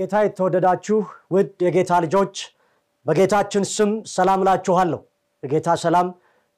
[0.00, 0.98] በጌታ የተወደዳችሁ
[1.34, 2.34] ውድ የጌታ ልጆች
[3.06, 5.00] በጌታችን ስም ሰላም እላችኋለሁ።
[5.42, 6.06] የጌታ ሰላም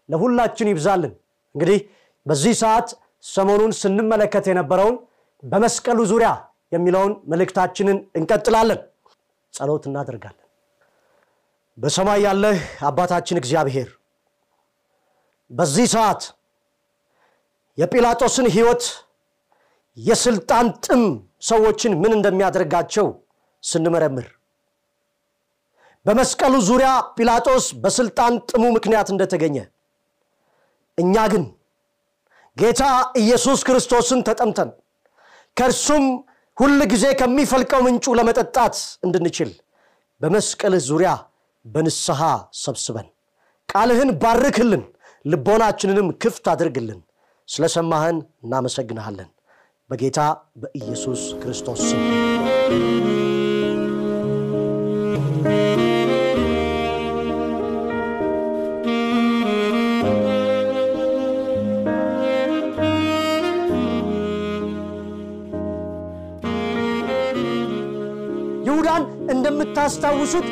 [0.08, 1.12] ለሁላችን ይብዛልን።
[1.54, 1.78] እንግዲህ
[2.26, 2.88] በዚህ ሰዓት
[3.28, 4.96] ሰሞኑን ስንመለከት የነበረውን
[5.42, 6.30] በመስቀሉ ዙሪያ
[6.72, 8.80] የሚለውን መልእክታችንን እንቀጥላለን።
[9.54, 10.46] ጸሎት እናደርጋለን።
[11.78, 13.90] በሰማይ ያለህ አባታችን እግዚአብሔር
[15.50, 16.22] በዚህ ሰዓት
[17.78, 18.84] የጲላጦስን ሕይወት
[19.96, 21.04] የስልጣን ጥም
[21.44, 23.08] ሰዎችን ምን እንደሚያደርጋቸው
[23.62, 24.26] ስንመረምር
[26.06, 29.56] በመስቀሉ ዙሪያ ጲላጦስ በስልጣን ጥሙ ምክንያት እንደተገኘ
[30.98, 31.44] እኛ ግን
[32.56, 32.82] ጌታ
[33.22, 34.70] ኢየሱስ ክርስቶስን ተጠምተን
[35.56, 36.04] ከእርሱም
[36.56, 39.50] ሁል ጊዜ ከሚፈልቀው ምንጩ ለመጠጣት እንድንችል
[40.20, 41.10] በመስቀልህ ዙሪያ
[41.64, 42.20] በንስሐ
[42.62, 43.06] ሰብስበን
[43.68, 44.82] ቃልህን ባርክልን፣
[45.24, 47.00] ልቦናችንንም ክፍት አድርግልን።
[47.48, 49.28] ስለሰማህን እናመሰግንሃለን።
[49.92, 50.20] በጌታ
[50.56, 52.02] በኢየሱስ ክርስቶስ ስም።
[68.64, 70.46] ይሁዳን እንደምታስታውሱት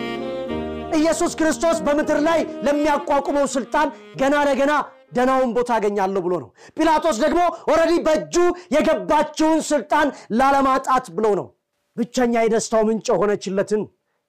[0.93, 4.73] ኢየሱስ ክርስቶስ በምድር ላይ ለሚያቋቁመው ስልጣን ገና ለገና
[5.13, 8.35] ደህናውን ቦታ አገኛለሁ ብሎ ነው። ጲላጦስ ደግሞ already በእጁ
[8.75, 11.49] የገባችውን ስልጣን ላለማጣት ብሎ ነው።
[11.97, 13.83] ብቸኛ የደስታው ምንጭ የሆነችለትን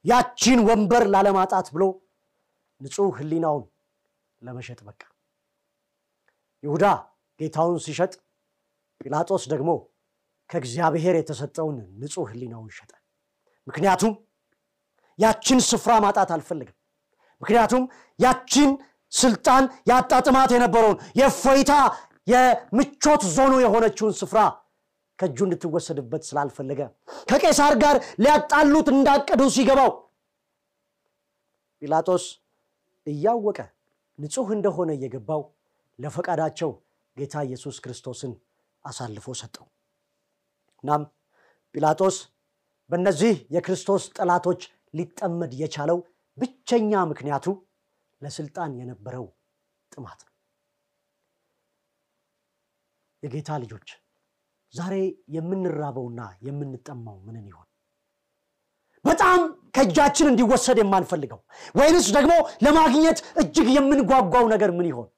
[0.06, 1.84] ያቺን ወንበር ላለማጣት ብሎ
[2.82, 3.64] ንጹሕ ሕሊናውን
[4.42, 5.02] ለመሸጥ በቃ።
[6.64, 6.86] ይሁዳ
[7.40, 8.14] ጌታውን ሲሸጥ፣
[9.02, 9.70] ጲላጦስ ደግሞ
[10.50, 12.92] ከእግዚአብሔር የተሰጠውን ንጹሕ ሕሊናውን ሸጠ።
[13.68, 14.14] ምክንያቱም
[15.20, 16.78] ያችን ስፍራ ማጣት አልፈልግም።
[17.42, 17.84] ምክንያቱም
[18.20, 18.70] ያችን
[19.12, 21.74] ስልጣን ያጣጥማት የነበረውን የእፎይታ
[22.28, 24.40] የምቾት ዞኑ የሆነችውን ስፍራ
[25.20, 26.82] ከእጁ እንድትወሰድበት ስላልፈለገ
[27.30, 29.92] ከቄሳር ጋር ሊያጣሉት እንዳቀዱ ሲገባው
[31.82, 32.26] ጲላጦስ
[33.08, 33.60] እያወቀ
[34.20, 35.42] ንጹሕ እንደሆነ እየገባው
[36.00, 36.72] ለፈቃዳቸው
[37.18, 38.32] ጌታ ኢየሱስ ክርስቶስን
[38.86, 39.66] አሳልፎ ሰጠው።
[40.84, 41.04] እናም
[41.76, 42.16] ጲላጦስ
[42.90, 44.62] በእነዚህ የክርስቶስ ጠላቶች
[44.94, 46.00] ሊጠመድ የቻለው
[46.38, 47.46] ብቸኛ ምክንያቱ
[48.22, 49.26] ለስልጣን የነበረው
[49.92, 50.34] ጥማት ነው።
[53.24, 53.90] የጌታ ልጆች
[54.74, 54.94] ዛሬ
[55.36, 57.68] የምንራበውና የምንጠማው ምንን ይሆን?
[59.06, 59.40] በጣም
[59.76, 61.40] ከእጃችን እንዲወሰድ የማንፈልገው
[61.80, 62.34] ወይንስ ደግሞ
[62.66, 65.10] ለማግኘት እጅግ የምንጓጓው ነገር ምን ይሆን?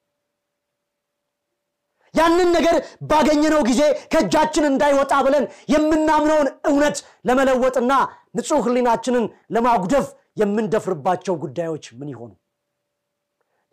[2.14, 2.76] ያንን ነገር
[3.10, 3.80] ባገኘነው ጊዜ
[4.12, 6.96] ከእጃችን እንዳይወጣ ብለን የምናምነውን እውነት
[7.28, 7.92] ለመለወጥና
[8.36, 9.24] ንጹሕ ሕሊናችንን
[9.56, 10.06] ለማጉደፍ
[10.40, 12.30] የምንደፍርባቸው ጉዳዮች ምን ይሆኑ?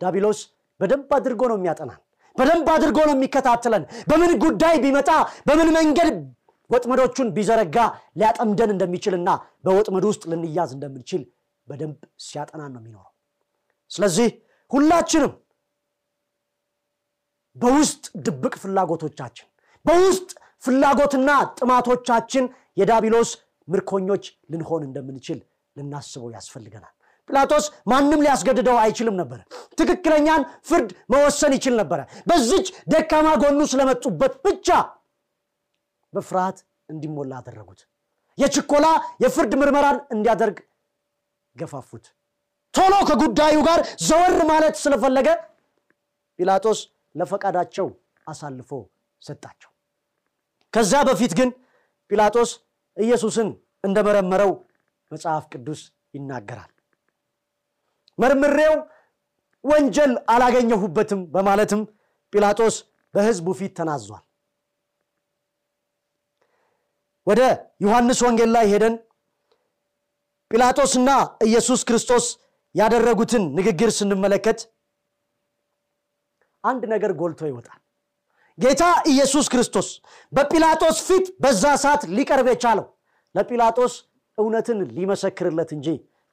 [0.02, 0.40] ዳቢሎስ
[0.80, 2.00] በደንብ አድርጎ ነው የሚያጠናን።
[2.36, 5.10] በደንብ አድርጎ ነው የሚከታተለን። በምን ጉዳይ ቢመጣ
[5.48, 6.14] በምን መንገድ
[6.70, 7.76] ወጥመዶቹን ቢዘረጋ
[8.18, 9.30] ሊያጠምደን እንደሚችልና
[9.64, 11.22] በወጥመድ ውስጥ ልንያዝ እንደምንችል
[11.68, 13.12] በደንብ ሲያጠናን ነው የሚኖረው።
[13.90, 14.28] ስለዚህ
[14.70, 15.32] ሁላችንም
[17.56, 19.46] በውስጥ ድብቅ ፍላጎቶቻችን
[19.84, 20.30] በውስጥ
[20.62, 22.44] ፍላጎትና ጥማቶቻችን
[22.76, 23.30] የዳቢሎስ
[23.68, 25.38] ምርኮኞች ልንሆን እንደምንችል
[25.76, 26.94] ልናስበው ያስፈልገናል።
[27.28, 29.40] ጲላጦስ ማንም ሊያስገድደው አይችልም ነበር።
[29.78, 34.68] ትክክለኛን ፍርድ መወሰን ይችል ነበረ። በዚች ደካማ ጎኑ ስለመጡበት ብቻ
[36.12, 36.58] በፍርሃት
[36.88, 37.80] እንዲሞላ አደረጉት።
[38.38, 38.86] የችኮላ
[39.24, 40.58] የፍርድ ምርመራን እንዲያደርግ
[41.56, 42.04] ገፋፉት።
[42.74, 45.28] ቶሎ ከጉዳዩ ጋር ዘወር ማለት ስለፈለገ
[46.38, 46.78] ጲላጦስ
[47.14, 47.88] ለፈቃዳቸው
[48.26, 48.70] አሳልፎ
[49.22, 49.70] ሰጣቸው።
[50.72, 51.50] ከዛ በፊት ግን
[52.10, 52.50] ጲላጦስ
[52.96, 53.48] ኢየሱስን
[53.84, 54.52] እንደመረመረው
[55.10, 55.80] መጽሐፍ ቅዱስ
[56.14, 56.71] ይናገራል።
[58.22, 58.74] መርምሬው
[59.64, 61.82] ወንጀል አላገኘሁበትም በማለትም
[62.32, 62.76] ጲላጦስ
[63.14, 64.22] በሕዝቡ ፊት ተናዟል።
[67.26, 67.40] ወደ
[67.84, 68.94] ዮሐንስ ወንጌል ላይ ሄደን
[70.50, 71.10] ጲላጦስና
[71.46, 72.24] ኢየሱስ ክርስቶስ
[72.74, 74.58] ያደረጉትን ንግግር ስንመለከት
[76.64, 77.78] አንድ ነገር ጎልቶ ይወጣል።
[78.58, 78.82] ጌታ
[79.12, 79.88] ኢየሱስ ክርስቶስ
[80.32, 82.86] በጲላጦስ ፊት በዛ ሰዓት ሊቀርብ የቻለው
[83.34, 83.94] ለጲላጦስ
[84.38, 85.86] እውነትን ሊመሰክርለት እንጂ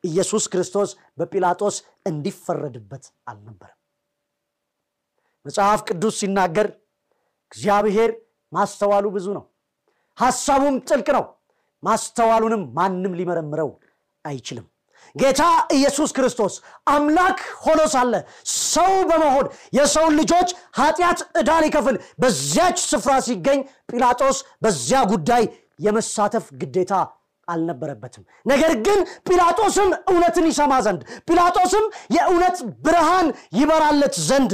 [0.04, 1.76] ኢየሱስ ክርስቶስ በጲላጦስ
[2.06, 3.78] እንዲፈረድበት አልነበረም።
[5.46, 6.68] መጽሐፍ ቅዱስ ሲናገር
[7.52, 8.12] እግዚአብሔር
[8.52, 9.46] ማስተዋሉ ብዙ ነው፣
[10.18, 11.24] ሐሳቡም ጥልቅ ነው፣
[11.84, 13.70] ማስተዋሉንም ማንም ሊመረምረው
[14.26, 14.66] አይችልም።
[15.16, 15.42] ጌታ
[15.76, 16.54] ኢየሱስ ክርስቶስ
[16.88, 18.14] አምላክ ሆኖ ሳለ
[18.66, 19.46] ሰው በመሆን
[19.78, 20.50] የሰውን ልጆች
[20.80, 23.60] ኃጢአት ዕዳ ሊከፍል በዚያች ስፍራ ሲገኝ
[23.90, 25.44] ጲላጦስ በዚያ ጉዳይ
[25.80, 26.94] የመሳተፍ ግዴታ
[27.50, 31.86] አልነበረበትም። ነገር ግን ጲላጦስም እውነትን ይሰማ ዘንድ ጲላጦስም
[32.16, 33.28] የእውነት ብርሃን
[33.60, 34.54] ይበራለት ዘንድ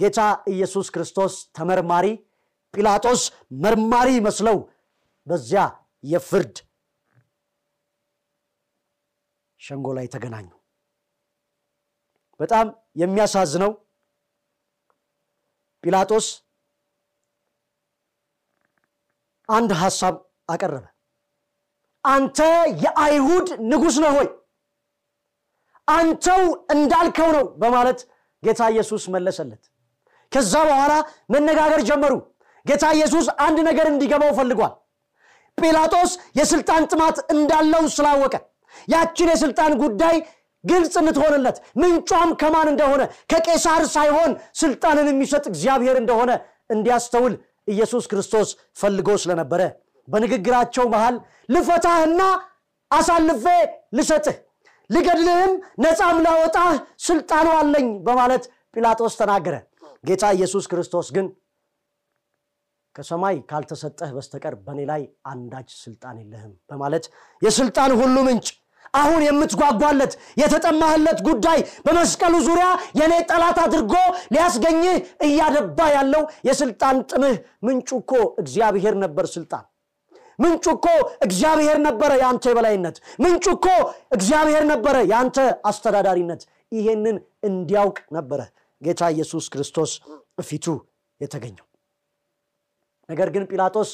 [0.00, 0.20] ጌታ
[0.52, 2.06] ኢየሱስ ክርስቶስ ተመርማሪ፣
[2.74, 3.22] ጲላጦስ
[3.62, 4.56] መርማሪ መስለው
[5.26, 5.62] በዚያ
[6.04, 6.56] የፍርድ
[9.60, 10.48] ሸንጎ ላይ ተገናኙ።
[12.40, 12.66] በጣም
[13.00, 13.72] የሚያሳዝነው
[15.84, 16.26] ጲላጦስ
[19.48, 20.14] አንድ ሐሳብ
[20.48, 20.84] አቀረበ።
[22.06, 22.38] አንተ
[22.84, 24.28] የአይሁድ ንጉሥ ነህ ሆይ
[25.88, 26.42] አንተው
[26.74, 27.98] እንዳልከው ነው በማለት
[28.42, 29.62] ጌታ ኢየሱስ መለሰለት።
[30.32, 30.92] ከዛ በኋላ
[31.34, 32.14] መነጋገር ጀመሩ።
[32.66, 34.74] ጌታ ኢየሱስ አንድ ነገር እንዲገባው ፈልጓል።
[35.58, 38.34] ጲላጦስ የስልጣን ጥማት እንዳለው ስላወቀ
[38.88, 40.16] ያችን የስልጣን ጉዳይ
[40.64, 43.02] ግልጽ እንድትሆንለት ምንጯም ከማን እንደሆነ
[43.32, 44.30] ከቄሳር ሳይሆን
[44.60, 46.30] ስልጣንን የሚሰጥ እግዚአብሔር እንደሆነ
[46.70, 47.34] እንዲያስተውል
[47.68, 48.48] ኢየሱስ ክርስቶስ
[48.80, 49.62] ፈልጎ ስለነበረ
[50.08, 51.16] በንግግራቸው መሃል
[51.54, 52.22] ልፈታህና
[52.90, 53.44] አሳልፌ
[53.98, 54.36] ልሰጥህ
[54.90, 55.52] ልገድልህም
[55.84, 56.68] ነፃም ላወጣህ
[57.06, 58.44] ስልጣኑ አለኝ በማለት
[58.74, 59.54] ጲላጦስ ተናገረ።
[60.04, 61.26] ጌታ ኢየሱስ ክርስቶስ ግን
[62.96, 67.04] ከሰማይ ካልተሰጠህ በስተቀር በእኔ ላይ አንዳች ስልጣን የለህም በማለት
[67.42, 68.46] የስልጣን ሁሉ ምንጭ
[68.94, 72.68] አሁን የምትጓጓለት የተጠማህለት ጉዳይ በመስቀሉ ዙሪያ
[72.98, 73.94] የእኔ ጠላት አድርጎ
[74.34, 77.36] ሊያስገኝህ እያደባ ያለው የስልጣን ጥምህ
[77.68, 78.12] ምንጩ እኮ
[78.42, 79.64] እግዚአብሔር ነበር። ስልጣን
[80.38, 80.86] ምንጩ እኮ
[81.26, 83.66] እግዚአብሔር ነበረ፣ የአንተ የበላይነት ምንጩ እኮ
[84.12, 86.42] እግዚአብሔር ነበረ፣ የአንተ አስተዳዳሪነት።
[86.72, 87.16] ይሄንን
[87.48, 88.40] እንዲያውቅ ነበረ
[88.82, 89.90] ጌታ ኢየሱስ ክርስቶስ
[90.42, 90.66] ፊቱ
[91.20, 91.66] የተገኘው።
[93.08, 93.90] ነገር ግን ጲላጦስ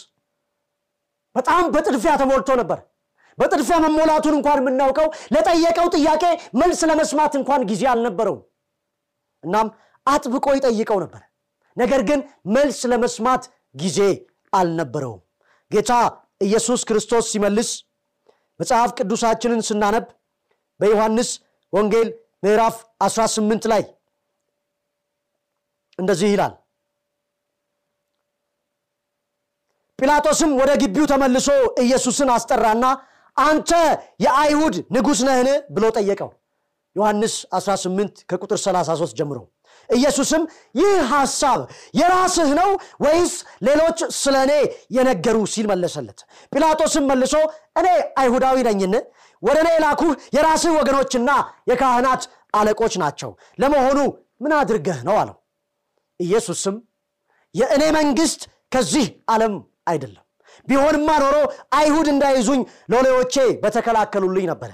[1.37, 2.79] በጣም በጥድፊያ ተሞልቶ ነበር።
[3.39, 6.25] በጥድፊያ መሞላቱን እንኳን የምናውቀው ለጠየቀው ጥያቄ
[6.55, 8.43] መልስ ለመስማት እንኳን ጊዜ አልነበረውም።
[9.44, 9.69] እናም
[10.06, 11.23] አጥብቆ ይጠይቀው ነበር።
[11.77, 12.21] ነገር ግን
[12.55, 13.43] መልስ ለመስማት
[13.75, 13.99] ጊዜ
[14.53, 15.21] አልነበረውም።
[15.71, 15.93] ጌታ
[16.43, 17.71] ኢየሱስ ክርስቶስ ሲመልስ
[18.61, 20.06] መጽሐፍ ቅዱሳችንን ስናነብ
[20.81, 21.31] በዮሐንስ
[21.73, 22.09] ወንጌል
[22.44, 23.83] ምዕራፍ 18 ላይ
[25.99, 26.53] እንደዚህ ይላል።
[29.99, 31.49] ጲላጦስም ወደ ግቢው ተመልሶ
[31.83, 32.85] ኢየሱስን አስጠራና
[33.37, 33.71] አንተ
[34.21, 36.31] የአይሁድ ንጉሥ ነህን ብሎ ጠየቀው።
[36.97, 39.39] ዮሐንስ 18 ከቁጥር 33 ጀምሮ
[39.93, 40.43] ኢየሱስም
[40.75, 41.61] ይህ ሐሳብ
[41.99, 42.71] የራስህ ነው
[43.05, 43.35] ወይስ
[43.67, 44.53] ሌሎች ስለ እኔ
[44.97, 46.21] የነገሩ ሲል መለሰለት።
[46.53, 47.35] ጲላጦስም መልሶ
[47.81, 47.89] እኔ
[48.21, 48.94] አይሁዳዊ ነኝን?
[49.43, 51.31] ወደ እኔ የላኩህ የራስህ ወገኖችና
[51.71, 52.23] የካህናት
[52.55, 53.99] አለቆች ናቸው። ለመሆኑ
[54.43, 55.37] ምን አድርገህ ነው አለው።
[56.21, 56.77] ኢየሱስም
[57.55, 58.43] የእኔ መንግሥት
[58.75, 59.55] ከዚህ ዓለም
[59.89, 60.25] አይደለም።
[60.69, 61.37] ቢሆንማ ኖሮ
[61.75, 62.61] አይሁድ እንዳይዙኝ
[62.93, 64.71] ሎሌዎቼ በተከላከሉልኝ ነበረ።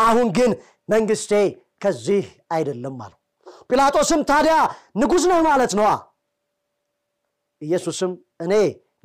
[0.00, 0.50] አሁን ግን
[0.88, 1.32] መንግሥቴ
[1.84, 3.18] ከዚህ አይደለም አለው።
[3.70, 4.54] ጲላጦስም ታዲያ
[5.00, 5.88] ንጉሥ ነህ ማለት ነዋ።
[7.62, 8.12] ኢየሱስም
[8.44, 8.52] እኔ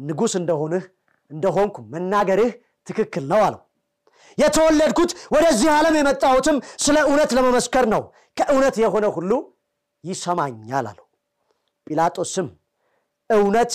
[0.08, 0.84] ንጉሥ እንደሆንህ
[1.32, 2.51] እንደሆንኩ መናገርህ
[2.88, 3.62] ትክክል ነው አለው።
[4.38, 8.01] የተወለድኩት ወደዚህ ዓለም የመጣሁትም ስለ እውነት ለመመስከር ነው።
[8.38, 9.32] ከእውነት የሆነ ሁሉ
[10.03, 11.06] ይሰማኛል አለው።
[11.88, 12.48] ጲላጦስም
[13.30, 13.74] እውነት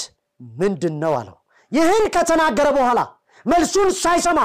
[0.56, 1.36] ምንድን ነው አለው።
[1.72, 3.00] ይህን ከተናገረ በኋላ
[3.46, 4.40] መልሱን ሳይሰማ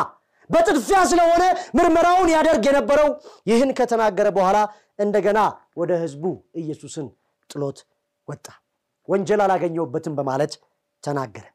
[0.50, 1.44] በጥድፊያ ስለሆነ
[1.78, 3.10] ምርመራውን ያደርግ የነበረው
[3.50, 4.58] ይህን ከተናገረ በኋላ
[5.02, 5.40] እንደገና
[5.78, 6.24] ወደ ሕዝቡ
[6.62, 7.08] ኢየሱስን
[7.50, 7.80] ጥሎት
[8.28, 8.46] ወጣ።
[9.08, 10.54] ወንጀል አላገኘሁበትም በማለት
[11.04, 11.46] ተናገረ።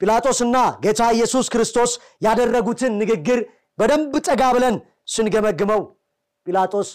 [0.00, 1.90] ጲላጦስና ጌታ ኢየሱስ ክርስቶስ
[2.26, 3.40] ያደረጉትን ንግግር
[3.78, 4.76] በደንብ ጠጋ ብለን
[5.14, 5.82] ስንገመግመው
[6.46, 6.88] ጲላጦስ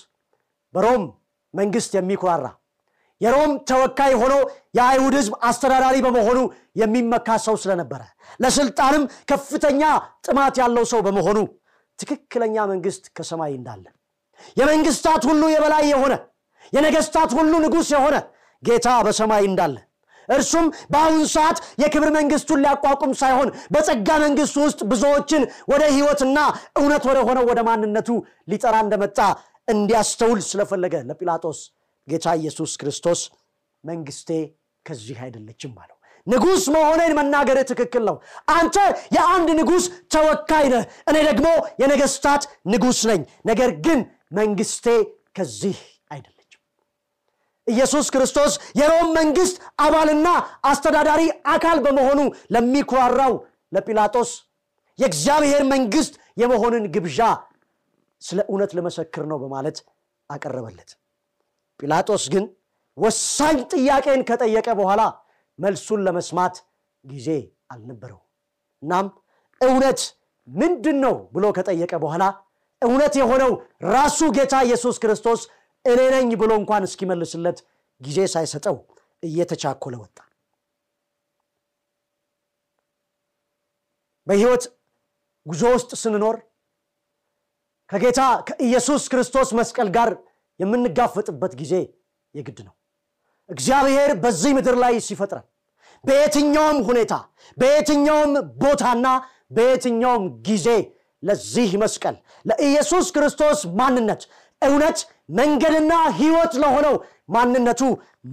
[0.74, 1.04] በሮም
[1.54, 2.46] መንግስት የሚኩራራ
[3.22, 4.34] የሮም ተወካይ ሆኖ
[4.78, 6.40] የአይሁድ ህዝብ አስተዳዳሪ በመሆኑ
[6.82, 8.02] የሚመካ ሰው ስለነበረ
[8.40, 9.82] ለስልጣንም ከፍተኛ
[10.28, 11.38] ጥማት ያለው ሰው በመሆኑ
[12.00, 13.86] ትክክለኛ መንግስት ከሰማይ እንዳለ
[14.58, 16.14] የመንግስታት ሁሉ የበላይ የሆነ
[16.74, 18.16] የነገስታት ሁሉ ንጉሥ የሆነ
[18.64, 19.76] ጌታ በሰማይ እንዳለ
[20.30, 26.40] እርሱም በአሁኑ ሰዓት የክብር መንግስቱን ሊያቋቁም ሳይሆን በጸጋ መንግስቱ ውስጥ ብዙዎችን ወደ ህይወትና
[26.80, 28.10] እውነት ወደ ሆነው ወደ ማንነቱ
[28.52, 29.20] ሊጠራ እንደመጣ
[29.68, 31.60] እንዲያስተውል ስለፈለገ ለጲላጦስ
[32.08, 33.22] ጌታ ኢየሱስ ክርስቶስ
[33.84, 34.30] መንግስቴ
[34.86, 35.94] ከዚህ አይደለችም አለው።
[36.28, 38.16] ንጉሥ መሆኔን መናገር ትክክል ነው።
[38.54, 38.76] አንተ
[39.16, 41.48] የአንድ ንጉሥ ተወካይ ነህ፣ እኔ ደግሞ
[41.82, 44.00] የነገስታት ንጉሥ ነኝ። ነገር ግን
[44.32, 44.86] መንግስቴ
[45.38, 45.78] ከዚህ
[46.12, 46.62] አይደለችም።
[47.68, 49.56] ኢየሱስ ክርስቶስ የሮም መንግስት
[49.86, 50.28] አባልና
[50.70, 52.20] አስተዳዳሪ አካል በመሆኑ
[52.56, 53.34] ለሚኩራራው
[53.76, 54.32] ለጲላጦስ
[55.00, 57.20] የእግዚአብሔር መንግስት የመሆንን ግብዣ
[58.22, 59.78] ስለ እውነት ልመሰክር ነው በማለት
[60.30, 60.90] አቀረበለት።
[61.80, 62.46] ጲላጦስ ግን
[62.98, 65.02] ወሳኝ ጥያቄን ከጠየቀ በኋላ
[65.60, 66.56] መልሱን ለመስማት
[67.04, 67.28] ጊዜ
[67.74, 68.20] አልነበረው።
[68.84, 69.08] እናም
[69.62, 70.02] እውነት
[70.48, 72.24] ምንድን ነው ብሎ ከጠየቀ በኋላ
[72.82, 73.52] እውነት የሆነው
[73.92, 75.42] ራሱ ጌታ ኢየሱስ ክርስቶስ
[75.86, 77.58] እኔ ነኝ ብሎ እንኳን እስኪመልስለት
[78.02, 78.76] ጊዜ ሳይሰጠው
[79.24, 80.18] እየተቻኮለ ወጣ።
[84.28, 84.64] በሕይወት
[85.46, 86.38] ጉዞ ውስጥ ስንኖር
[87.90, 90.10] ከጌታ ከኢየሱስ ክርስቶስ መስቀል ጋር
[90.60, 91.74] የምንጋፈጥበት ጊዜ
[92.36, 92.74] የግድ ነው።
[93.50, 95.46] እግዚአብሔር በዚህ ምድር ላይ ሲፈጥረን
[96.04, 97.14] በየትኛውም ሁኔታ
[97.58, 99.08] በየትኛውም ቦታና
[99.52, 100.68] በየትኛውም ጊዜ
[101.28, 102.16] ለዚህ መስቀል
[102.46, 104.22] ለኢየሱስ ክርስቶስ ማንነት
[104.62, 105.00] እውነት
[105.40, 106.96] መንገድና ሕይወት ለሆነው
[107.36, 107.82] ማንነቱ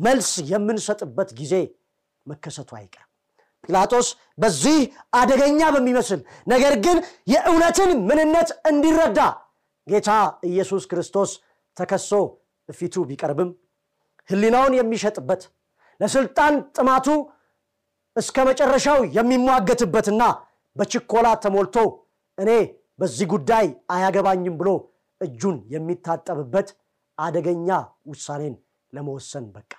[0.04, 1.54] መልስ የምንሰጥበት ጊዜ
[2.26, 3.10] መከሰቱ አይቀርም።
[3.64, 4.08] ጲላጦስ
[4.42, 4.78] በዚህ
[5.18, 6.20] አደገኛ በሚመስል
[6.52, 6.98] ነገር ግን
[7.32, 9.20] የእውነትን ምንነት እንዲረዳ
[9.86, 10.10] ጌታ
[10.50, 11.30] ኢየሱስ ክርስቶስ
[11.76, 12.10] ተከሶ
[12.68, 13.50] ፊቱ ቢቀርብም
[14.28, 15.42] ሕሊናውን የሚሸጥበት
[16.00, 17.06] ለስልጣን ጥማቱ
[18.16, 20.22] እስከ መጨረሻው የሚሟገትበትና
[20.76, 21.76] በችኮላ ተሞልቶ
[22.38, 22.50] እኔ
[22.98, 24.70] በዚህ ጉዳይ አያገባኝም ብሎ
[25.20, 26.68] እጁን የሚታጠብበት
[27.18, 27.68] አደገኛ
[28.06, 28.54] ውሳኔን
[28.92, 29.70] ለመወሰን በቃ።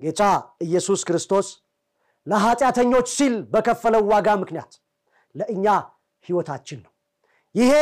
[0.00, 0.22] ጌታ
[0.60, 1.48] ኢየሱስ ክርስቶስ
[2.26, 4.72] ለኃጢአተኞች ሲል በከፈለው ዋጋ ምክንያት
[5.34, 5.66] ለእኛ
[6.24, 6.92] ሕይወታችን ነው።
[7.54, 7.72] ይሄ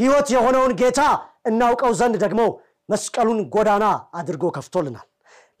[0.00, 1.00] ሕይወት የሆነውን ጌታ
[1.46, 2.40] እናውቀው ዘንድ ደግሞ
[2.88, 3.84] መስቀሉን ጎዳና
[4.18, 5.06] አድርጎ ከፍቶልናል።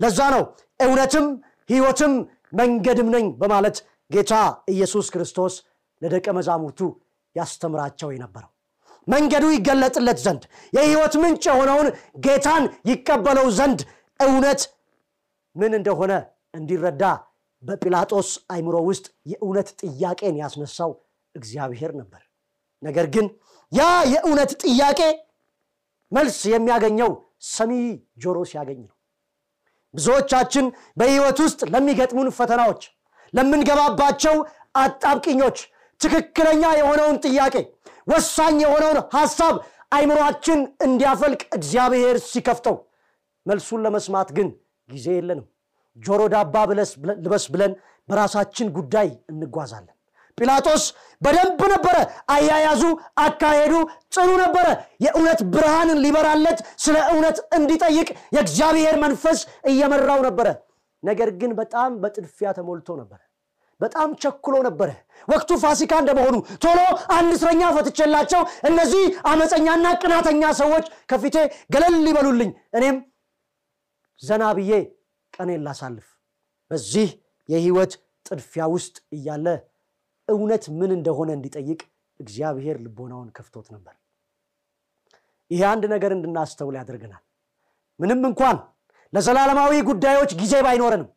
[0.00, 0.42] ለዛ ነው
[0.80, 1.26] እውነትም
[1.70, 2.12] ሕይወትም
[2.52, 3.76] መንገድም ነኝ በማለት
[4.10, 4.32] ጌታ
[4.72, 5.54] ኢየሱስ ክርስቶስ
[6.02, 6.80] ለደቀ መዛሙርቱ
[7.36, 8.50] ያስተምራቸው የነበረው።
[9.06, 11.88] መንገዱ ይገለጥለት ዘንድ የሕይወት ምንጭ የሆነውን
[12.24, 13.80] ጌታን ይቀበለው ዘንድ
[14.20, 14.60] እውነት
[15.56, 16.12] ምን እንደሆነ
[16.54, 17.04] እንዲረዳ
[17.62, 20.90] በጲላጦስ አይምሮ ውስጥ የእውነት ጥያቄን ያስነሳው
[21.34, 22.22] እግዚአብሔር ነበር።
[22.82, 23.26] ነገር ግን
[23.72, 23.82] ያ
[24.12, 25.00] የእውነት ጥያቄ
[26.12, 27.10] መልስ የሚያገኘው
[27.50, 27.72] ሰሚ
[28.22, 28.96] ጆሮ ሲያገኝ ነው።
[29.94, 30.66] ብዙዎቻችን
[30.98, 32.82] በሕይወት ውስጥ ለሚገጥሙን ፈተናዎች፣
[33.34, 34.34] ለምንገባባቸው
[34.76, 35.58] አጣብቅኞች
[36.00, 37.54] ትክክለኛ የሆነውን ጥያቄ
[38.12, 39.54] ወሳኝ የሆነውን ሐሳብ
[39.96, 42.76] አይምሯችን እንዲያፈልቅ እግዚአብሔር ሲከፍተው
[43.46, 44.48] መልሱን ለመስማት ግን
[44.88, 45.46] ጊዜ የለንም።
[45.96, 46.54] ጆሮ ዳባ
[47.18, 47.72] ልበስ ብለን
[48.08, 49.96] በራሳችን ጉዳይ እንጓዛለን።
[50.38, 50.84] ጲላጦስ
[51.22, 51.96] በደንብ ነበረ
[52.34, 52.82] አያያዙ፣
[53.24, 53.72] አካሄዱ
[54.14, 54.66] ጽኑ ነበረ።
[55.04, 59.40] የእውነት ብርሃንን ሊበራለት ስለ እውነት እንዲጠይቅ የእግዚአብሔር መንፈስ
[59.70, 60.48] እየመራው ነበረ።
[61.02, 63.20] ነገር ግን በጣም በጥድፊያ ተሞልቶ ነበረ።
[63.80, 64.90] በጣም ቸኩሎ ነበረ።
[65.28, 66.34] ወቅቱ ፋሲካ እንደመሆኑ
[66.64, 66.78] ቶሎ
[67.16, 71.36] አንድ እስረኛ ፈትቼላቸው እነዚህ አመፀኛና ቅናተኛ ሰዎች ከፊቴ
[71.74, 72.96] ገለል ሊበሉልኝ እኔም
[74.20, 74.72] ዘና ብዬ
[75.34, 76.08] ቀኔን ላሳልፍ።
[76.70, 77.08] በዚህ
[77.48, 77.92] የህይወት
[78.26, 79.46] ጥድፊያ ውስጥ እያለ
[80.28, 81.80] እውነት ምን እንደሆነ እንዲጠይቅ
[82.20, 83.94] እግዚአብሔር ልቦናውን ከፍቶት ነበር።
[85.50, 87.22] ይሄ አንድ ነገር እንድናስተውል ያደርገናል።
[88.00, 88.56] ምንም እንኳን
[89.12, 91.08] ለዘላለማዊ ጉዳዮች ጊዜ ባይኖረንም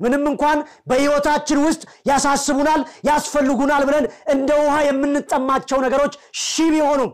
[0.00, 6.14] ምንም እንኳን በሕይወታችን ውስጥ ያሳስቡናል፣ ያስፈልጉናል ብለን እንደ ውሃ የምንጠማቸው ነገሮች
[6.44, 7.10] ሺህ ቢሆኑም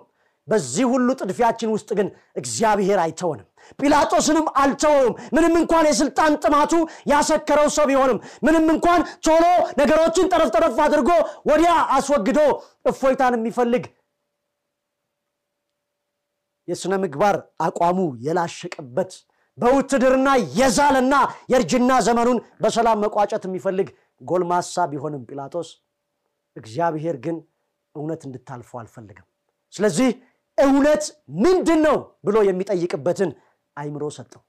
[0.48, 2.08] በዚህ ሁሉ ጥድፊያችን ውስጥ ግን
[2.40, 3.46] እግዚአብሔር አይተወንም።
[3.78, 6.72] ጲላጦስንም አልተወውም። ምንም እንኳን የስልጣን ጥማቱ
[7.10, 9.44] ያሰከረው ሰው ቢሆንም፣ ምንም እንኳን ቶሎ
[9.80, 11.10] ነገሮችን ጠረፍ ጠረፍ አድርጎ
[11.50, 12.38] ወዲያ አስወግዶ
[12.90, 13.86] እፎይታን የሚፈልግ
[16.68, 19.12] የሥነ ምግባር አቋሙ የላሸቀበት
[19.58, 21.14] በውትድርና የዛለና
[21.52, 23.88] የእርጅና ዘመኑን በሰላም መቋጨት የሚፈልግ
[24.22, 25.68] ጎልማሳ ቢሆንም ጲላጦስ
[26.56, 27.36] እግዚአብሔር ግን
[27.94, 29.26] እውነት እንድታልፈው አልፈልግም።
[29.72, 30.10] ስለዚህ
[30.58, 31.04] እውነት
[31.44, 31.96] ምንድን ነው
[32.26, 33.30] ብሎ የሚጠይቅበትን
[33.76, 34.42] አይምሮ ሰጠው።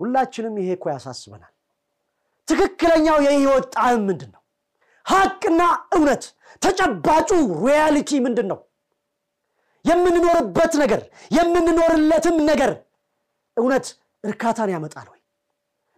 [0.00, 1.52] ሁላችንም ይሄ እኮ ያሳስበናል።
[2.48, 4.42] ትክክለኛው የህይወት ጣዕም ምንድን ነው?
[5.06, 5.60] ሀቅና
[5.96, 6.24] እውነት
[6.62, 7.30] ተጨባጩ
[7.64, 8.58] ሪያሊቲ ምንድን ነው?
[9.84, 11.00] የምንኖርበት ነገር
[11.36, 12.70] የምንኖርለትም ነገር
[13.56, 13.86] እውነት
[14.24, 15.20] እርካታን ያመጣል ወይ?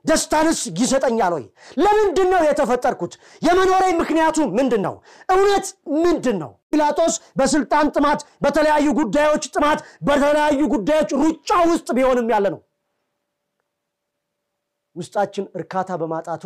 [0.04, 1.44] ደስታንስ ይሰጠኛል ወይ?
[1.82, 3.12] ለምንድን ነው የተፈጠርኩት?
[3.42, 4.94] የመኖሬ ምክንያቱ ምንድን ነው?
[5.28, 5.66] እውነት
[6.04, 6.52] ምንድን ነው?
[6.72, 12.60] ጲላጦስ በስልጣን ጥማት፣ በተለያዩ ጉዳዮች ጥማት፣ በተለያዩ ጉዳዮች ሩጫ ውስጥ ቢሆንም ያለ ነው።
[14.96, 16.44] ውስጣችን እርካታ በማጣቱ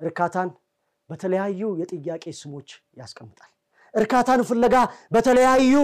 [0.00, 0.48] እርካታን
[1.10, 3.50] በተለያዩ የጥያቄ ስሞች ያስቀምጣል።
[3.94, 4.76] እርካታን ፍለጋ
[5.12, 5.74] በተለያዩ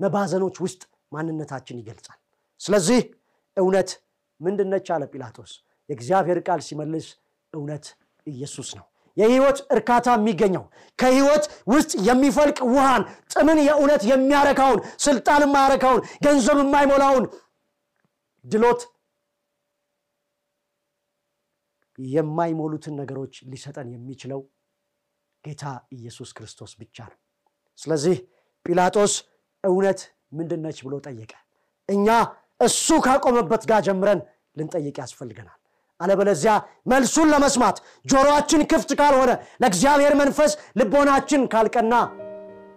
[0.00, 2.18] መባዘኖች ውስጥ ማንነታችን ይገልጻል።
[2.60, 3.00] ስለዚህ
[3.56, 3.90] እውነት
[4.40, 5.52] ምንድነች አለ ጲላጦስ።
[5.88, 7.06] የእግዚአብሔር ቃል ሲመልስ
[7.52, 7.84] እውነት
[8.26, 10.64] ኢየሱስ ነው። የህይወት እርካታ የሚገኘው
[10.98, 13.02] ከህይወት ውስጥ የሚፈልቅ ውሃን፣
[13.32, 17.24] ጥምን የእውነት የሚያረካውን፣ ስልጣን የማያረካውን፣ ገንዘብ የማይሞላውን
[18.44, 18.82] ድሎት
[21.98, 24.40] የማይሞሉትን ነገሮች ሊሰጠን የሚችለው
[25.44, 25.64] ጌታ
[25.96, 27.18] ኢየሱስ ክርስቶስ ብቻ ነው።
[27.78, 28.16] ስለዚህ
[28.66, 29.12] ጲላጦስ
[29.64, 30.00] እውነት
[30.38, 31.32] ምንድን ነች ብሎ ጠየቀ።
[31.88, 32.08] እኛ
[32.60, 34.20] እሱ ካቆመበት ጋር ጀምረን
[34.56, 35.56] ልንጠይቅ ያስፈልገናል።
[36.00, 36.52] አለበለዚያ
[36.90, 37.76] መልሱን ለመስማት
[38.06, 39.30] ጆሮአችን ክፍት ካልሆነ፣
[39.62, 41.94] ለእግዚአብሔር መንፈስ ልቦናችን ካልቀና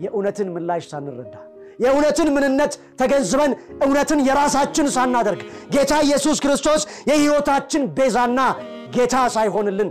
[0.04, 1.36] የእውነትን ምላሽ ሳንረዳ
[1.80, 3.52] የእውነትን ምንነት ተገንዝበን
[3.86, 5.42] እውነትን የራሳችን ሳናደርግ
[5.74, 8.40] ጌታ ኢየሱስ ክርስቶስ የሕይወታችን ቤዛና
[8.96, 9.90] ጌታ ሳይሆንልን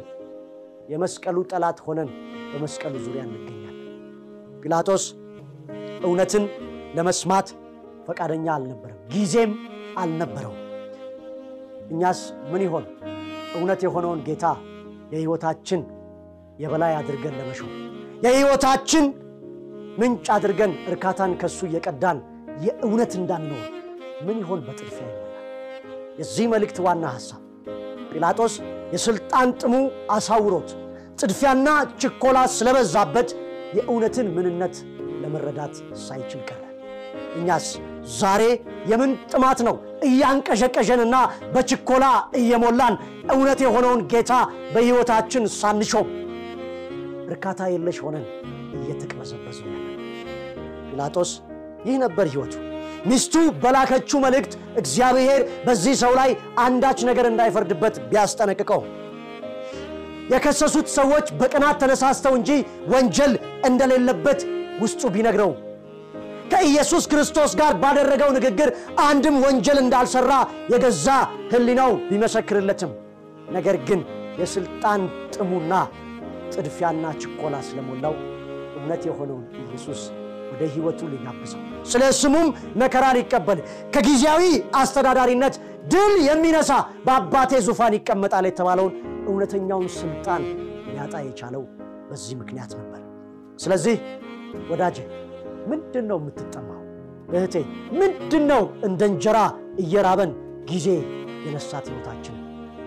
[0.92, 2.08] የመስቀሉ ጠላት ሆነን
[2.52, 3.78] በመስቀሉ ዙሪያ እንገኛለን።
[4.62, 5.04] ጲላጦስ
[6.04, 6.44] እውነትን
[6.96, 7.48] ለመስማት
[8.06, 9.52] ፈቃደኛ አልነበረም፣ ጊዜም
[9.96, 10.58] አልነበረውም።
[11.92, 12.20] እኛስ
[12.50, 12.84] ምን ይሆን
[13.54, 14.44] እውነት የሆነውን ጌታ
[15.12, 15.80] የሕይወታችን
[16.58, 17.72] የበላይ አድርገን ለመሾም
[18.24, 19.04] የሕይወታችን
[19.98, 22.18] ምንጭ አድርገን እርካታን ከሱ እየቀዳን
[22.66, 23.64] የእውነት እንዳንኖር
[24.26, 25.28] ምን ይሆን በጥድፊያ ይሞላል።
[26.18, 27.40] የዚህ መልእክት ዋና ሐሳብ
[28.12, 28.54] ጲላጦስ
[28.94, 29.74] የሥልጣን ጥሙ
[30.10, 30.70] አሳውሮት
[31.18, 31.68] ጥድፊያና
[32.02, 33.30] ችኮላ ስለበዛበት
[33.76, 34.76] የእውነትን ምንነት
[35.22, 36.60] ለመረዳት ሳይችል ቀረ።
[37.38, 37.66] እኛስ
[38.12, 38.42] ዛሬ
[38.90, 39.74] የምን ጥማት ነው?
[40.06, 41.16] እያንቀዠቀዠንና
[41.54, 42.04] በችኮላ
[42.38, 42.94] እየሞላን
[43.34, 44.32] እውነት የሆነውን ጌታ
[44.74, 46.08] በሕይወታችን ሳንሾም
[47.28, 48.24] እርካታ የለሽ ሆነን
[48.78, 49.86] እየተቅበዘበዝን ያለ
[50.88, 51.30] ጲላጦስ
[51.86, 52.54] ይህ ነበር ሕይወቱ።
[53.06, 56.30] ሚስቱ በላከችው መልእክት እግዚአብሔር በዚህ ሰው ላይ
[56.64, 58.82] አንዳች ነገር እንዳይፈርድበት ቢያስጠነቅቀው።
[60.32, 62.50] የከሰሱት ሰዎች በቅናት ተነሳስተው እንጂ
[62.92, 63.32] ወንጀል
[63.68, 64.40] እንደሌለበት
[64.82, 65.50] ውስጡ ቢነግረው
[66.52, 68.70] ከኢየሱስ ክርስቶስ ጋር ባደረገው ንግግር
[69.04, 70.32] አንድም ወንጀል እንዳልሰራ
[70.72, 71.06] የገዛ
[71.52, 72.92] ሕሊናው ቢመሰክርለትም
[73.56, 74.00] ነገር ግን
[74.40, 75.00] የሥልጣን
[75.34, 75.72] ጥሙና
[76.54, 78.14] ጥድፊያና ችኮላ ስለሞላው
[78.76, 80.00] እውነት የሆነውን ኢየሱስ
[80.52, 81.60] ወደ ሕይወቱ ሊጋብዘው
[81.92, 82.48] ስለ ስሙም
[82.82, 83.60] መከራ ሊቀበል
[83.94, 84.42] ከጊዜያዊ
[84.80, 85.54] አስተዳዳሪነት
[85.92, 86.72] ድል የሚነሳ
[87.06, 88.94] በአባቴ ዙፋን ይቀመጣል የተባለውን
[89.30, 90.42] እውነተኛውን ስልጣን
[90.86, 91.64] ሊያጣ የቻለው
[92.10, 93.00] በዚህ ምክንያት ነበር።
[93.64, 93.96] ስለዚህ
[94.70, 94.96] ወዳጄ
[95.70, 96.78] ምንድን ነው የምትጠማው?
[97.34, 97.54] እህቴ
[98.00, 99.38] ምንድን ነው እንደ እንጀራ
[99.78, 100.32] እየራበን
[100.70, 100.86] ጊዜ
[101.46, 102.36] የነሳት ሕይወታችን?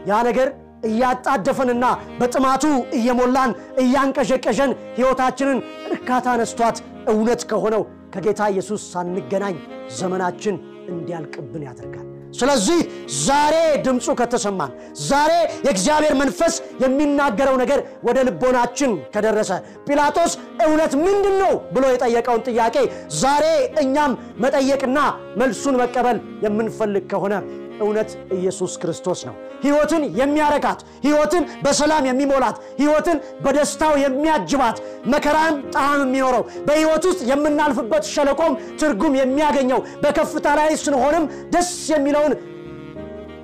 [0.08, 0.48] ያ ነገር
[0.90, 1.86] እያጣደፈንና
[2.20, 2.64] በጥማቱ
[2.98, 3.52] እየሞላን
[3.84, 5.60] እያንቀዠቀዠን ሕይወታችንን
[5.92, 6.78] እርካታ ነስቷት
[7.14, 7.84] እውነት ከሆነው
[8.16, 9.56] ከጌታ ኢየሱስ ሳንገናኝ
[10.00, 10.56] ዘመናችን
[10.92, 12.80] እንዲያልቅብን ያደርጋል። ስለዚህ
[13.22, 14.72] ዛሬ ድምፁ ከተሰማን፣
[15.06, 15.32] ዛሬ
[15.66, 19.52] የእግዚአብሔር መንፈስ የሚናገረው ነገር ወደ ልቦናችን ከደረሰ
[19.88, 20.34] ጲላጦስ
[20.66, 22.76] እውነት ምንድን ነው ብሎ የጠየቀውን ጥያቄ
[23.22, 23.46] ዛሬ
[23.84, 24.14] እኛም
[24.46, 25.00] መጠየቅና
[25.42, 27.34] መልሱን መቀበል የምንፈልግ ከሆነ
[27.82, 34.78] እውነት ኢየሱስ ክርስቶስ ነው። ሕይወትን የሚያረካት፣ ሕይወትን በሰላም የሚሞላት፣ ሕይወትን በደስታው የሚያጅባት፣
[35.14, 42.34] መከራን ጣዕም የሚኖረው በሕይወት ውስጥ የምናልፍበት ሸለቆም ትርጉም የሚያገኘው በከፍታ ላይ ስንሆንም ደስ የሚለውን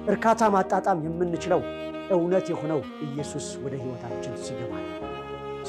[0.08, 1.62] እርካታ ማጣጣም የምንችለው
[2.16, 4.74] እውነት የሆነው ኢየሱስ ወደ ሕይወታችን ሲገባ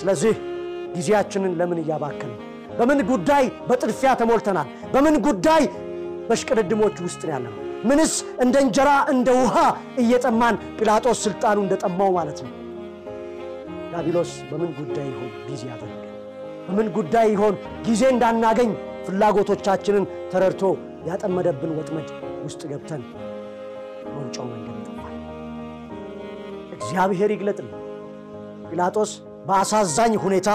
[0.01, 0.35] ስለዚህ
[0.95, 2.33] ጊዜያችንን ለምን እያባከን
[2.79, 4.69] በምን ጉዳይ በጥድፊያ ተሞልተናል?
[4.93, 5.63] በምን ጉዳይ
[6.29, 7.59] በሽቅድድሞች ውስጥ ነው ያለነው?
[7.85, 9.57] ምንስ እንደ እንጀራ እንደ ውሃ
[10.03, 12.53] እየጠማን ጲላጦስ ስልጣኑ እንደጠማው ማለት ነው።
[13.93, 15.99] ዳቢሎስ በምን ጉዳይ ይሆን busy ያደረገ?
[16.67, 17.55] በምን ጉዳይ ይሆን
[17.87, 18.71] ጊዜ እንዳናገኝ
[19.07, 20.63] ፍላጎቶቻችንን ተረድቶ
[21.09, 22.09] ያጠመደብን ወጥመድ
[22.45, 23.03] ውስጥ ገብተን
[24.13, 25.17] መውጫው መንገድ ጠፋል።
[26.77, 27.79] እግዚአብሔር ይግለጥልን።
[28.71, 29.11] ጲላጦስ
[29.49, 30.51] በአሳዛኝ ሁኔታ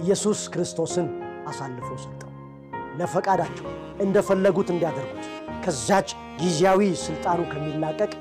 [0.00, 1.06] ኢየሱስ ክርስቶስን
[1.48, 2.30] አሳልፎ ሰጠው
[2.98, 3.66] ለፈቃዳቸው
[4.00, 5.24] እንደፈለጉት እንዲያደርጉት
[5.64, 6.08] ከዛች
[6.40, 8.12] ጊዜያዊ ስልጣኑ ከሚላቀቅ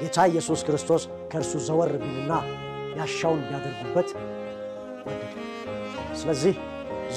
[0.00, 2.32] ጌታ ኢየሱስ ክርስቶስ ከእርሱ ዘወር ቢልና
[2.98, 4.08] ያሻውን ቢያደርጉበት
[6.20, 6.54] ስለዚህ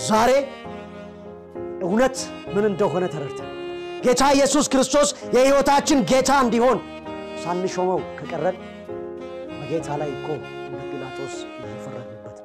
[0.08, 0.32] ዛሬ
[1.88, 2.18] እውነት
[2.54, 3.50] ምን እንደሆነ ተረድተን
[4.06, 6.80] ጌታ ኢየሱስ ክርስቶስ የሕይወታችን ጌታ እንዲሆን
[7.44, 8.58] ሳንሾመው ከቀረን
[9.60, 10.28] በጌታ ላይ እኮ
[10.63, 12.38] እንደ ጲላጦስ እየፈረድንበት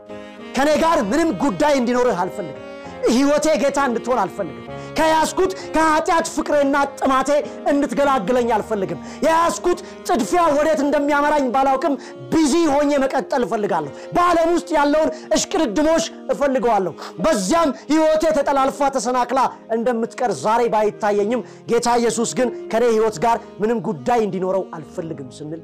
[0.56, 2.68] ከእኔ ጋር ምንም ጉዳይ እንዲኖርህ አልፈልግም።
[3.08, 4.66] ሕይወቴ ጌታ እንድትሆን አልፈልግም።
[4.98, 7.30] ከያዝኩት ከኃጢአት ፍቅሬና ጥማቴ
[7.72, 9.78] እንድትገላግለኝ አልፈልግም። የያዝኩት
[10.08, 11.94] ጥድፊያ ወዴት እንደሚያመራኝ ባላውቅም
[12.32, 19.40] busy ሆኜ መቀጠል እፈልጋለሁ። በዓለም ውስጥ ያለውን እሽቅድድሞሽ እፈልገዋለሁ። በዚያም ሕይወቴ ተጠላልፋ ተሰናክላ
[19.76, 25.62] እንደምትቀር ዛሬ ባይታየኝም ጌታ ኢየሱስ ግን ከኔ ሕይወት ጋር ምንም ጉዳይ እንዲኖረው አልፈልግም ስንል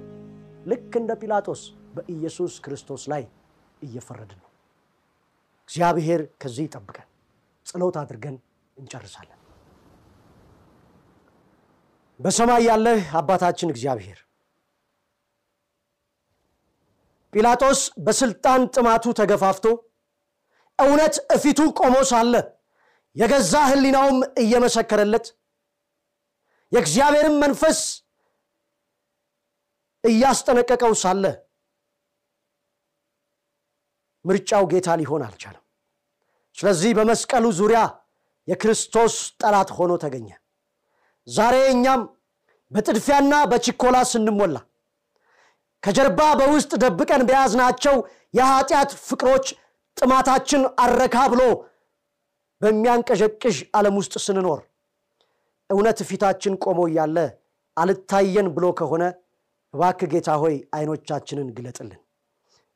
[0.69, 1.61] ልክ እንደ ጲላጦስ
[1.97, 3.23] በኢየሱስ ክርስቶስ ላይ
[3.83, 4.49] እየፈረድን ነው።
[5.69, 7.07] እግዚአብሔር ከዚህ ይጠብቀን።
[7.67, 8.37] ጸሎት አድርገን
[8.79, 9.35] እንጨርሳለን።
[12.21, 14.19] በሰማይ ያለህ አባታችን እግዚአብሔር
[17.33, 19.67] ጲላጦስ በስልጣን ጥማቱ ተገፋፍቶ
[20.79, 22.35] እውነት እፊቱ ቆሞ ሳለ
[23.17, 25.27] የገዛ ሕሊናውም እየመሰከረለት
[26.73, 27.79] የእግዚአብሔርን መንፈስ
[30.05, 31.25] እያስጠነቀቀው ሳለ
[34.25, 35.65] ምርጫው ጌታ ሊሆን አልቻለም።
[36.57, 37.81] ስለዚህ በመስቀሉ ዙሪያ
[38.49, 40.29] የክርስቶስ ጠላት ሆኖ ተገኘ።
[41.27, 42.03] ዛሬ እኛም
[42.71, 44.57] በጥድፊያና በችኮላ ስንሞላ
[45.83, 47.97] ከጀርባ በውስጥ ደብቀን በያዝናቸው
[48.39, 49.47] የኃጢአት ፍቅሮች
[49.97, 51.43] ጥማታችን አረካ ብሎ
[52.61, 54.61] በሚያንቀዠቅዥ ዓለም ውስጥ ስንኖር
[55.71, 57.17] እውነት ፊታችን ቆሞ እያለ
[57.77, 59.05] አልታየን ብሎ ከሆነ
[59.75, 62.01] እባክ ጌታ ሆይ አይኖቻችንን ግለጥልን።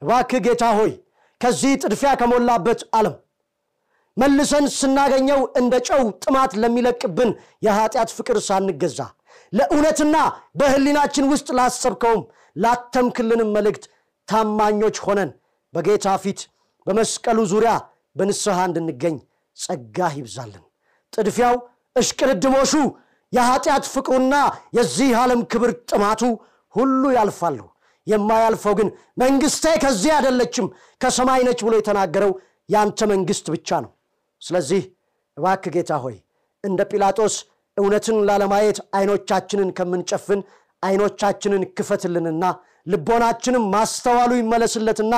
[0.02, 0.92] እባክ ጌታ ሆይ
[1.40, 3.14] ከዚህ ጥድፊያ ከሞላበት ዓለም
[4.16, 7.30] መልሰን ስናገኘው እንደ ጨው ጥማት ለሚለቅብን
[7.66, 8.98] የኃጢአት ፍቅር ሳንገዛ
[9.52, 10.16] ለእውነትና
[10.60, 12.22] በህሊናችን ውስጥ ላሰብከውም
[12.56, 13.84] ላተምክልንም መልእክት
[14.28, 15.30] ታማኞች ሆነን
[15.74, 16.40] በጌታ ፊት
[16.86, 17.72] በመስቀሉ ዙሪያ
[18.16, 19.16] በንስሐ እንድንገኝ
[19.56, 20.64] ጸጋህ ይብዛልን።
[21.12, 21.54] ጥድፊያው
[21.96, 22.72] እሽቅድድሞሹ
[23.32, 24.34] የኃጢአት ፍቅሩና
[24.76, 26.22] የዚህ ዓለም ክብር ጥማቱ
[26.74, 27.60] ሁሉ ያልፋሉ።
[28.06, 28.88] የማያልፈው ግን
[29.22, 30.66] መንግስቴ ከዚህ አይደለችም
[31.00, 32.32] ከሰማይ ነች ብሎ የተናገረው
[32.68, 33.90] ያንተ መንግስት ብቻ ነው
[34.42, 34.82] ስለዚህ
[35.36, 36.16] እባክ ጌታ ሆይ
[36.64, 37.34] እንደ ጲላጦስ
[37.76, 40.40] እውነትን ላለማየት አይኖቻችንን ከምንጨፍን
[40.82, 42.44] አይኖቻችንን ክፈትልንና
[42.92, 45.14] ልቦናችንም ማስተዋሉ ይመለስለትና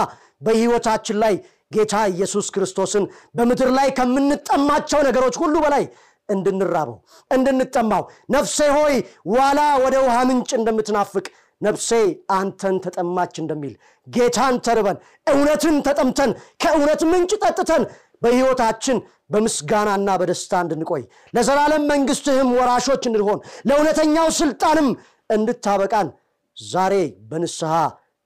[0.46, 1.34] በሕይወታችን ላይ
[1.72, 3.04] ጌታ ኢየሱስ ክርስቶስን
[3.37, 5.84] በምድር ላይ ከምንጠማቸው ነገሮች ሁሉ በላይ
[6.28, 6.98] እንድንራበው
[7.30, 8.02] እንድንጠማው።
[8.34, 8.94] ነፍሴ ሆይ
[9.34, 11.26] ዋላ ወደ ውሃ ምንጭ እንደምትናፍቅ
[11.60, 11.90] ነፍሴ
[12.37, 13.74] አንተን ተጠማች እንደሚል
[14.06, 14.98] ጌታን ተርበን
[15.32, 16.30] እውነትን ተጠምተን
[16.62, 17.84] ከእውነት ምንጭ ጠጥተን
[18.24, 18.98] በሕይወታችን
[19.32, 21.02] በምስጋናና በደስታ እንድንቆይ
[21.34, 24.88] ለዘላለም መንግስትህም ወራሾች እንድንሆን ለእውነተኛው ስልጣንም
[25.30, 26.08] እንድታበቃን
[26.56, 26.94] ዛሬ
[27.30, 27.72] በንስሐ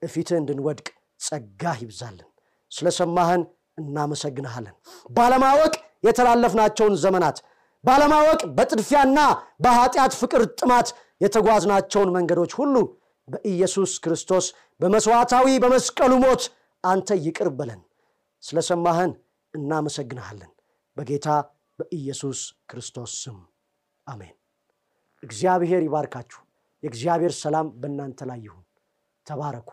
[0.02, 0.88] እፊትህ እንድንወድቅ
[1.20, 2.28] ጸጋህ ይብዛልን።
[2.70, 3.42] ስለሰማህን
[3.78, 4.74] እናመሰግንሃለን።
[5.16, 5.74] ባለማወቅ
[6.06, 7.36] የተላለፍናቸውን ዘመናት
[7.84, 9.18] ባለማወቅ በጥድፊያና
[9.64, 10.88] በኃጢአት ፍቅር ጥማት
[11.24, 12.74] የተጓዝናቸውን መንገዶች ሁሉ
[13.28, 14.46] በኢየሱስ ክርስቶስ
[14.80, 16.42] በመስዋዕታዊ በመስቀሉ ሞት
[16.84, 17.80] አንተ ይቅር በለን።
[18.42, 19.12] ስለሰማህን
[19.54, 20.52] እናመሰግንሃለን።
[20.96, 21.28] በጌታ
[21.78, 23.38] በኢየሱስ ክርስቶስ ስም
[24.06, 24.34] አሜን።
[25.22, 26.40] እግዚአብሔር ይባርካችሁ።
[26.82, 28.64] የእግዚአብሔር ሰላም በእናንተ ላይ ይሁን።
[29.26, 29.68] ተባረኩ